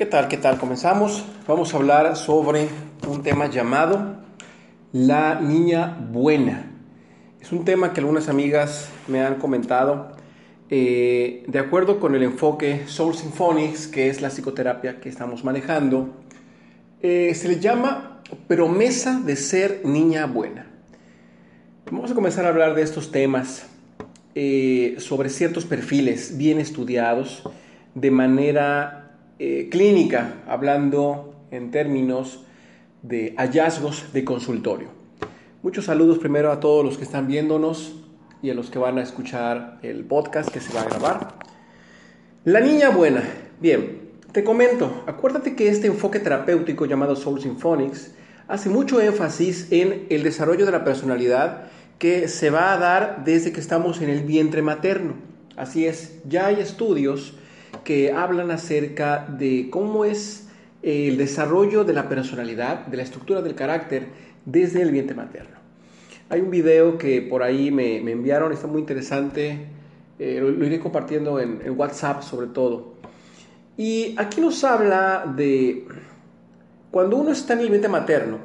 [0.00, 0.28] ¿Qué tal?
[0.28, 0.56] ¿Qué tal?
[0.56, 1.26] Comenzamos.
[1.46, 2.68] Vamos a hablar sobre
[3.06, 4.16] un tema llamado
[4.94, 6.72] La Niña Buena.
[7.38, 10.12] Es un tema que algunas amigas me han comentado.
[10.70, 16.08] Eh, de acuerdo con el enfoque Soul Symphonics, que es la psicoterapia que estamos manejando,
[17.02, 20.66] eh, se le llama promesa de ser niña buena.
[21.90, 23.66] Vamos a comenzar a hablar de estos temas
[24.34, 27.42] eh, sobre ciertos perfiles bien estudiados
[27.94, 28.99] de manera
[29.42, 32.44] eh, clínica, hablando en términos
[33.00, 34.88] de hallazgos de consultorio.
[35.62, 37.96] Muchos saludos primero a todos los que están viéndonos
[38.42, 41.38] y a los que van a escuchar el podcast que se va a grabar.
[42.44, 43.22] La niña buena.
[43.58, 48.12] Bien, te comento, acuérdate que este enfoque terapéutico llamado Soul Symphonics
[48.46, 51.62] hace mucho énfasis en el desarrollo de la personalidad
[51.98, 55.14] que se va a dar desde que estamos en el vientre materno.
[55.56, 57.39] Así es, ya hay estudios
[57.84, 60.48] que hablan acerca de cómo es
[60.82, 64.08] el desarrollo de la personalidad, de la estructura del carácter
[64.44, 65.58] desde el vientre materno.
[66.28, 69.66] Hay un video que por ahí me, enviaron, está muy interesante,
[70.18, 72.94] eh, lo, iré compartiendo en, en WhatsApp sobre todo.
[73.76, 75.86] Y aquí nos habla de
[76.90, 78.38] cuando uno está en el vientre materno,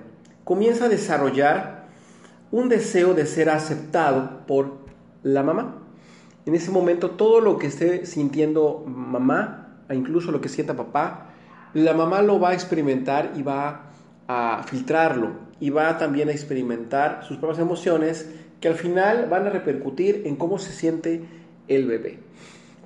[0.43, 1.87] comienza a desarrollar
[2.51, 4.77] un deseo de ser aceptado por
[5.23, 5.84] la mamá.
[6.45, 11.31] En ese momento todo lo que esté sintiendo mamá, e incluso lo que sienta papá,
[11.73, 13.91] la mamá lo va a experimentar y va
[14.27, 18.29] a filtrarlo y va también a experimentar sus propias emociones
[18.61, 21.21] que al final van a repercutir en cómo se siente
[21.67, 22.19] el bebé.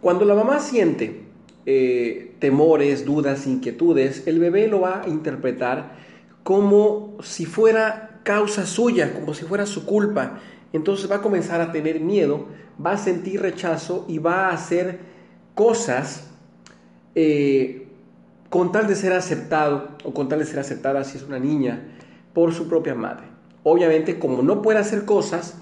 [0.01, 1.23] Cuando la mamá siente
[1.65, 5.97] eh, temores, dudas, inquietudes, el bebé lo va a interpretar
[6.43, 10.39] como si fuera causa suya, como si fuera su culpa
[10.73, 12.45] entonces va a comenzar a tener miedo,
[12.83, 14.99] va a sentir rechazo y va a hacer
[15.55, 16.27] cosas
[17.15, 17.87] eh,
[18.49, 21.81] con tal de ser aceptado o con tal de ser aceptada si es una niña
[22.33, 23.25] por su propia madre.
[23.63, 25.55] Obviamente, como no puede hacer cosas,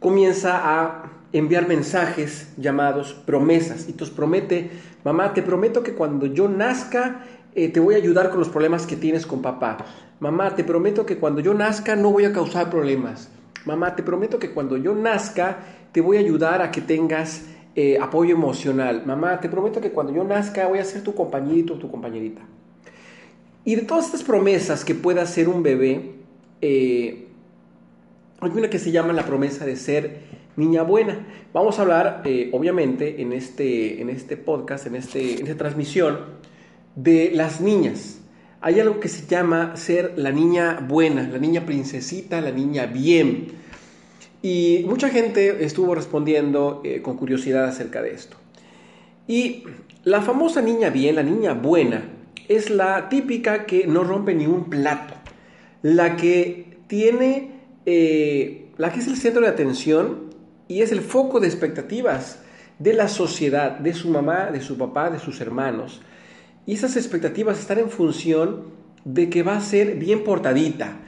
[0.00, 3.86] comienza a enviar mensajes llamados promesas.
[3.86, 4.70] Y entonces promete,
[5.04, 8.86] mamá, te prometo que cuando yo nazca eh, te voy a ayudar con los problemas
[8.86, 9.78] que tienes con papá.
[10.20, 13.30] Mamá, te prometo que cuando yo nazca no voy a causar problemas
[13.64, 15.58] mamá, te prometo que cuando yo nazca
[15.92, 19.02] te voy a ayudar a que tengas eh, apoyo emocional.
[19.06, 22.42] Mamá, te prometo que cuando yo nazca voy a ser tu compañerito o tu compañerita.
[23.64, 26.16] Y de todas estas promesas que pueda hacer un bebé,
[26.60, 27.28] eh,
[28.40, 30.20] hay una que se llama la promesa de ser
[30.56, 31.26] niña buena.
[31.52, 36.18] Vamos a hablar, eh, obviamente, en este, en este podcast, en, este, en esta transmisión,
[36.96, 38.21] de las niñas
[38.62, 43.48] hay algo que se llama ser la niña buena, la niña princesita, la niña bien.
[44.40, 48.36] Y mucha gente estuvo respondiendo eh, con curiosidad acerca de esto.
[49.26, 49.64] Y
[50.04, 52.04] la famosa niña bien, la niña buena,
[52.48, 55.14] es la típica que no rompe ni un plato,
[55.82, 57.50] la que tiene,
[57.84, 60.30] eh, la que es el centro de atención
[60.68, 62.38] y es el foco de expectativas
[62.78, 66.00] de la sociedad, de su mamá, de su papá, de sus hermanos.
[66.66, 68.72] Y esas expectativas están en función
[69.04, 70.98] de que va a ser bien portadita.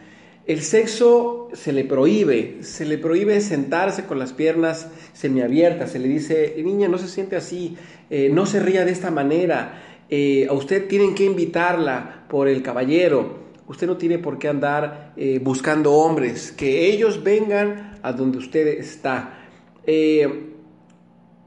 [0.46, 6.08] El sexo se le prohíbe, se le prohíbe sentarse con las piernas semiabiertas, se le
[6.08, 7.76] dice, niña, no se siente así,
[8.10, 12.62] eh, no se ría de esta manera, eh, a usted tienen que invitarla por el
[12.62, 13.38] caballero,
[13.68, 18.66] usted no tiene por qué andar eh, buscando hombres, que ellos vengan a donde usted
[18.66, 19.40] está.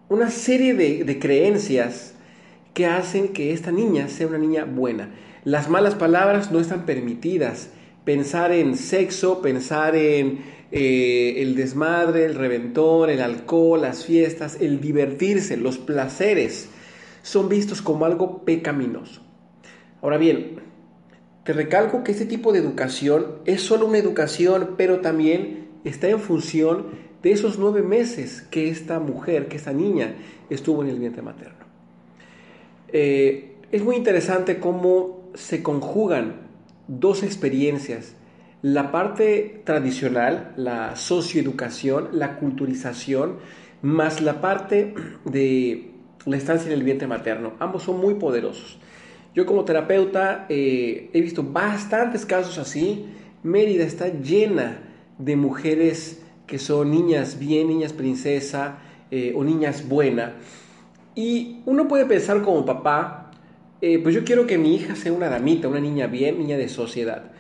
[0.09, 2.16] una serie de, de creencias
[2.78, 5.09] que hacen que esta niña sea una niña buena.
[5.44, 7.72] Las malas palabras no están permitidas.
[8.06, 14.79] Pensar en sexo, pensar en eh, el desmadre, el reventón, el alcohol, las fiestas, el
[14.79, 16.70] divertirse, los placeres,
[17.24, 19.23] son vistos como algo pecaminoso.
[20.03, 20.59] Ahora bien,
[21.46, 26.20] te recalco que este tipo de educación es solo una educación, pero también está en
[26.20, 26.85] función
[27.23, 30.14] de esos nueve meses que esta mujer, que esta niña
[30.52, 31.66] estuvo en el vientre materno.
[32.89, 36.47] Eh, es muy interesante cómo se conjugan
[36.87, 38.13] dos experiencias.
[38.61, 43.37] La parte tradicional, la socioeducación, la culturización,
[43.81, 44.93] más la parte
[45.25, 45.91] de
[46.25, 47.53] la estancia en el vientre materno.
[47.59, 48.79] Ambos son muy poderosos.
[49.35, 53.05] Yo como terapeuta eh, he visto bastantes casos así.
[53.43, 54.79] Mérida está llena
[55.19, 58.79] de mujeres que son niñas bien, niñas princesa
[59.11, 60.34] eh, o niñas buena.
[61.17, 63.31] Y uno puede pensar como papá,
[63.81, 66.69] eh, pues yo quiero que mi hija sea una damita, una niña bien, niña de
[66.69, 67.31] sociedad.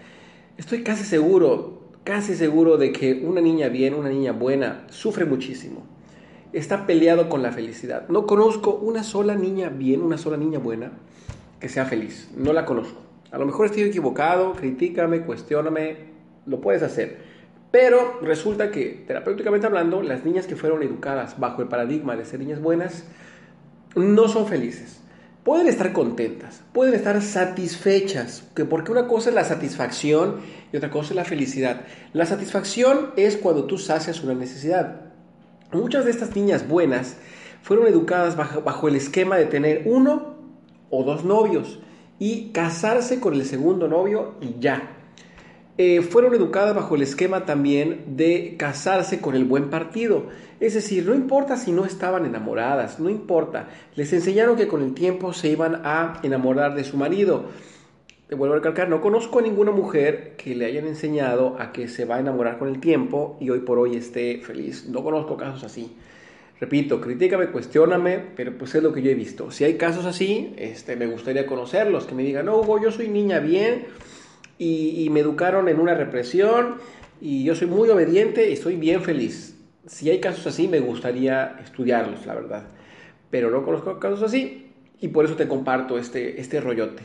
[0.57, 5.83] Estoy casi seguro, casi seguro de que una niña bien, una niña buena, sufre muchísimo.
[6.53, 8.09] Está peleado con la felicidad.
[8.09, 10.93] No conozco una sola niña bien, una sola niña buena
[11.59, 12.31] que sea feliz.
[12.35, 12.99] No la conozco.
[13.29, 15.97] A lo mejor estoy equivocado, critícame, cuestióname,
[16.47, 17.19] lo puedes hacer.
[17.69, 22.39] Pero resulta que, terapéuticamente hablando, las niñas que fueron educadas bajo el paradigma de ser
[22.39, 23.05] niñas buenas
[23.97, 24.99] no son felices.
[25.43, 30.41] Pueden estar contentas, pueden estar satisfechas, que porque una cosa es la satisfacción
[30.73, 31.81] y otra cosa es la felicidad.
[32.11, 35.01] La satisfacción es cuando tú sacias una necesidad.
[35.71, 37.15] Muchas de estas niñas buenas
[37.61, 40.35] fueron educadas bajo, bajo el esquema de tener uno
[40.89, 41.79] o dos novios
[42.19, 44.96] y casarse con el segundo novio y ya.
[45.79, 50.25] Eh, fueron educadas bajo el esquema también de casarse con el buen partido.
[50.59, 53.69] Es decir, no importa si no estaban enamoradas, no importa.
[53.95, 57.45] Les enseñaron que con el tiempo se iban a enamorar de su marido.
[58.27, 61.87] Te vuelvo a recalcar, no conozco a ninguna mujer que le hayan enseñado a que
[61.87, 64.87] se va a enamorar con el tiempo y hoy por hoy esté feliz.
[64.89, 65.95] No conozco casos así.
[66.59, 69.51] Repito, critícame, cuestióname, pero pues es lo que yo he visto.
[69.51, 73.09] Si hay casos así, este, me gustaría conocerlos, que me digan, no, Hugo, yo soy
[73.09, 73.85] niña bien
[74.57, 76.75] y, me educaron en una represión
[77.21, 79.55] y yo soy muy obediente y estoy bien feliz.
[79.85, 82.63] Si hay casos así, me gustaría estudiarlos, la verdad.
[83.29, 84.67] Pero no conozco casos así
[84.99, 87.03] y por eso te comparto este, este rollote.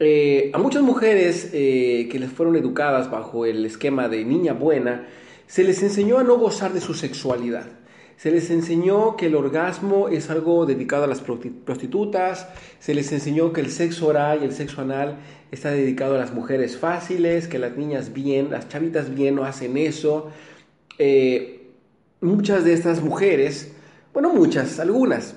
[0.00, 5.06] Eh, a muchas mujeres eh, que les fueron educadas bajo el esquema de niña buena,
[5.46, 7.66] se les enseñó a no gozar de su sexualidad.
[8.16, 13.52] Se les enseñó que el orgasmo es algo dedicado a las prostitutas, se les enseñó
[13.52, 15.18] que el sexo oral y el sexo anal
[15.50, 19.76] está dedicado a las mujeres fáciles, que las niñas bien, las chavitas bien no hacen
[19.76, 20.30] eso.
[20.98, 21.70] Eh,
[22.20, 23.72] muchas de estas mujeres,
[24.12, 25.34] bueno, muchas, algunas,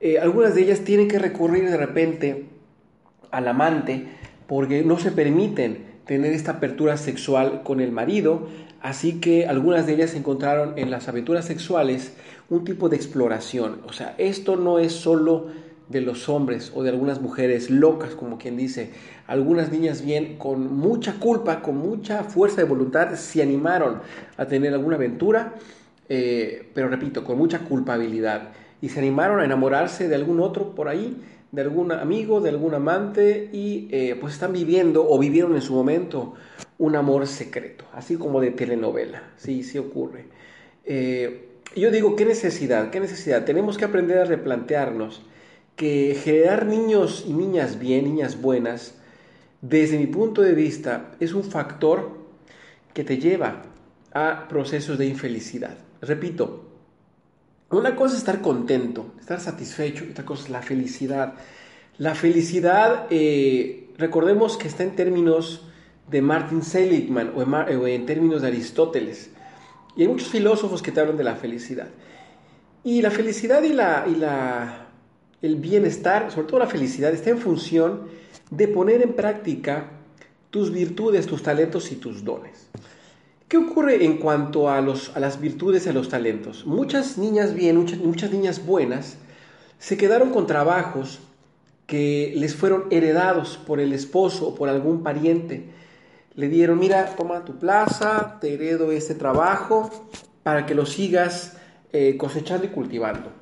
[0.00, 2.46] eh, algunas de ellas tienen que recurrir de repente
[3.30, 4.06] al amante
[4.46, 8.48] porque no se permiten tener esta apertura sexual con el marido,
[8.80, 12.14] así que algunas de ellas encontraron en las aventuras sexuales
[12.48, 13.82] un tipo de exploración.
[13.86, 15.48] O sea, esto no es solo
[15.90, 18.90] de los hombres o de algunas mujeres locas, como quien dice.
[19.26, 24.00] Algunas niñas bien con mucha culpa, con mucha fuerza de voluntad, se animaron
[24.38, 25.56] a tener alguna aventura,
[26.08, 28.52] eh, pero repito, con mucha culpabilidad.
[28.80, 32.74] Y se animaron a enamorarse de algún otro por ahí, de algún amigo, de algún
[32.74, 36.34] amante, y eh, pues están viviendo o vivieron en su momento
[36.78, 39.32] un amor secreto, así como de telenovela.
[39.36, 40.26] Sí, sí ocurre.
[40.84, 42.90] Eh, yo digo, ¿qué necesidad?
[42.90, 43.44] ¿Qué necesidad?
[43.44, 45.22] Tenemos que aprender a replantearnos
[45.76, 48.94] que generar niños y niñas bien, niñas buenas,
[49.60, 52.18] desde mi punto de vista, es un factor
[52.94, 53.62] que te lleva
[54.12, 55.78] a procesos de infelicidad.
[56.00, 56.64] Repito,
[57.70, 61.34] una cosa es estar contento, estar satisfecho, otra cosa es la felicidad.
[61.98, 65.66] La felicidad, eh, recordemos que está en términos
[66.10, 69.30] de Martin Seligman o en, términos de Aristóteles.
[69.96, 71.88] Y hay muchos filósofos que te hablan de la felicidad.
[72.84, 74.86] Y la felicidad y la, y la
[75.42, 78.08] el bienestar, sobre todo la felicidad, está en función
[78.50, 79.90] de poner en práctica
[80.50, 82.70] tus virtudes, tus talentos y tus dones.
[83.48, 86.66] ¿Qué ocurre en cuanto a, los, a las virtudes y a los talentos?
[86.66, 89.16] Muchas niñas bien, muchas, niñas buenas,
[89.78, 91.20] se quedaron con trabajos
[91.86, 95.70] que les fueron heredados por el esposo o por algún pariente.
[96.34, 99.90] Le dieron, mira, toma tu plaza, te heredo este trabajo
[100.42, 101.56] para que lo sigas
[101.94, 103.32] eh, cosechando y cultivando.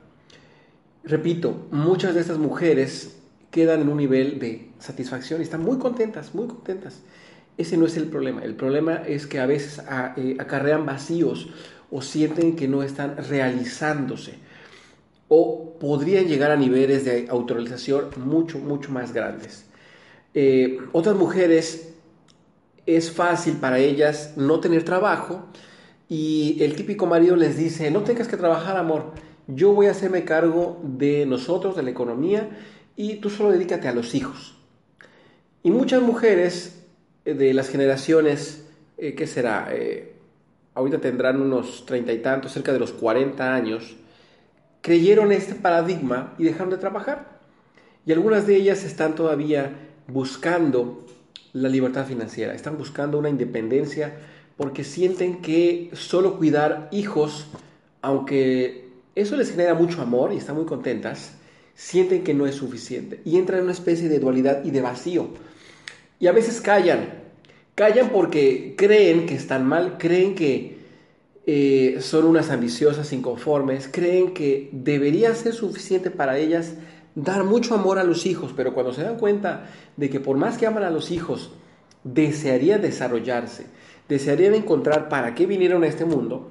[1.03, 3.17] Repito, muchas de estas mujeres
[3.51, 7.01] quedan en un nivel de satisfacción y están muy contentas, muy contentas.
[7.59, 8.43] Ese no es el problema.
[8.43, 11.49] El problema es que a veces ah, eh, acarrean vacíos
[11.91, 14.35] o sienten que no están realizándose
[15.29, 19.65] o podrían llegar a niveles de autorrealización mucho, mucho más grandes.
[20.35, 21.95] Eh, otras mujeres
[22.85, 25.47] es fácil para ellas no tener trabajo
[26.09, 29.13] y el típico marido les dice, no tengas que trabajar, amor,
[29.49, 32.49] yo voy a hacerme cargo de nosotros, de la economía,
[32.97, 34.57] y tú solo dedícate a los hijos.
[35.63, 36.76] Y muchas mujeres
[37.35, 38.65] de las generaciones,
[38.99, 39.69] eh, ¿qué será?
[39.73, 40.15] Eh,
[40.75, 43.97] ahorita tendrán unos treinta y tantos, cerca de los 40 años,
[44.81, 47.41] creyeron este paradigma y dejaron de trabajar.
[48.05, 49.73] Y algunas de ellas están todavía
[50.07, 51.05] buscando
[51.53, 54.15] la libertad financiera, están buscando una independencia
[54.57, 57.47] porque sienten que solo cuidar hijos,
[58.03, 61.33] aunque eso les genera mucho amor y están muy contentas,
[61.75, 65.29] sienten que no es suficiente y entran en una especie de dualidad y de vacío.
[66.19, 67.09] Y a veces callan,
[67.75, 70.79] callan porque creen que están mal, creen que
[71.47, 76.75] eh, son unas ambiciosas, inconformes, creen que debería ser suficiente para ellas
[77.15, 80.59] dar mucho amor a los hijos, pero cuando se dan cuenta de que por más
[80.59, 81.51] que aman a los hijos,
[82.05, 83.67] desearían desarrollarse,
[84.09, 86.51] desearían encontrar para qué vinieron a este mundo,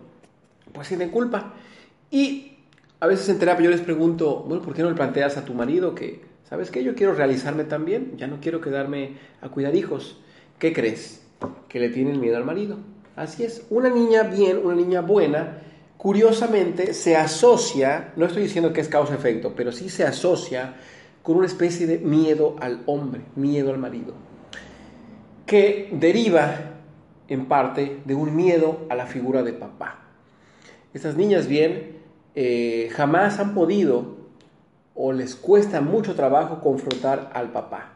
[0.74, 1.54] pues sienten culpa.
[2.12, 2.54] Y
[3.00, 5.54] a veces en terapia yo les pregunto, bueno, ¿por qué no le planteas a tu
[5.54, 6.84] marido que, ¿sabes qué?
[6.84, 10.22] Yo quiero realizarme también, ya no quiero quedarme a cuidar hijos.
[10.60, 11.22] ¿Qué crees?
[11.68, 12.78] Que le tienen miedo al marido.
[13.16, 15.62] Así es, una niña bien, una niña buena,
[15.98, 20.75] curiosamente se asocia, no estoy diciendo que es causa-efecto, pero sí se asocia
[21.24, 24.14] con una especie de miedo al hombre, miedo al marido,
[25.46, 26.74] que deriva
[27.28, 30.02] en parte de un miedo a la figura de papá.
[30.94, 31.98] Estas niñas bien
[32.36, 34.15] eh, jamás han podido
[34.96, 37.94] o les cuesta mucho trabajo confrontar al papá,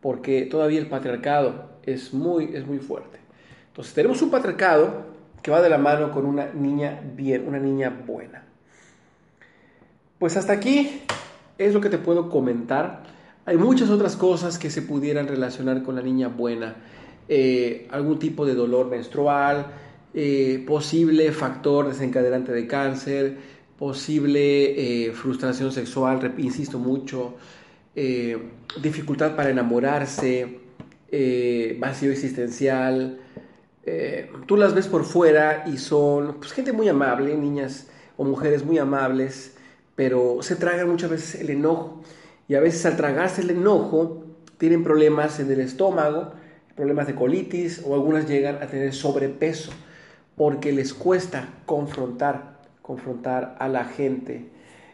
[0.00, 3.18] porque todavía el patriarcado es muy, es muy fuerte.
[3.68, 7.90] Entonces tenemos un patriarcado que va de la mano con una niña bien, una niña
[8.06, 8.44] buena.
[10.18, 11.02] Pues hasta aquí
[11.58, 13.02] es lo que te puedo comentar.
[13.44, 16.76] Hay muchas otras cosas que se pudieran relacionar con la niña buena.
[17.28, 19.66] Eh, algún tipo de dolor menstrual,
[20.14, 23.38] eh, posible factor desencadenante de cáncer,
[23.78, 27.34] posible eh, frustración sexual, insisto mucho,
[28.80, 30.60] dificultad para enamorarse,
[31.78, 33.18] vacío existencial,
[33.84, 38.64] eh, tú las ves por fuera y son pues, gente muy amable, niñas o mujeres
[38.64, 39.56] muy amables,
[39.96, 42.02] pero se tragan muchas veces el enojo.
[42.48, 44.24] Y a veces al tragarse el enojo
[44.58, 46.32] tienen problemas en el estómago,
[46.76, 49.72] problemas de colitis o algunas llegan a tener sobrepeso
[50.36, 52.51] porque les cuesta confrontar,
[52.82, 54.46] confrontar a la gente,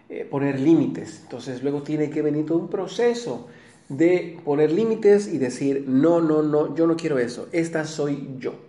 [0.09, 1.21] eh, poner límites.
[1.23, 3.49] Entonces luego tiene que venir todo un proceso
[3.89, 8.69] de poner límites y decir, no, no, no, yo no quiero eso, esta soy yo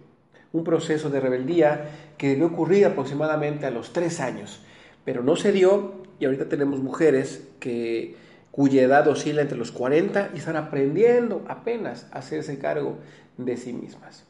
[0.52, 4.62] un proceso de rebeldía que debió ocurrir aproximadamente a los tres años,
[5.06, 8.16] pero no se dio y ahorita tenemos mujeres que,
[8.52, 12.98] cuya edad oscila entre los 40 y están aprendiendo apenas a hacerse cargo
[13.38, 14.26] de sí mismas.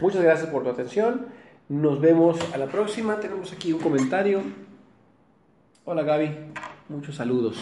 [0.00, 1.26] Muchas gracias por tu atención.
[1.68, 3.18] Nos vemos a la próxima.
[3.18, 4.40] Tenemos aquí un comentario.
[5.84, 6.30] Hola Gaby,
[6.88, 7.56] muchos saludos.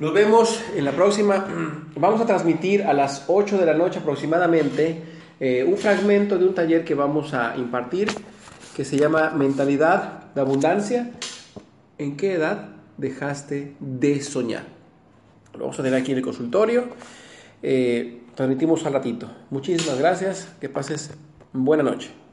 [0.00, 1.46] Nos vemos en la próxima.
[1.94, 5.00] Vamos a transmitir a las 8 de la noche aproximadamente
[5.38, 8.08] eh, un fragmento de un taller que vamos a impartir
[8.74, 11.12] que se llama Mentalidad de Abundancia.
[11.98, 14.64] ¿En qué edad dejaste de soñar?
[15.52, 16.88] Lo vamos a tener aquí en el consultorio.
[17.62, 19.30] Eh, transmitimos al ratito.
[19.50, 20.48] Muchísimas gracias.
[20.60, 21.12] Que pases
[21.52, 22.20] buena noche.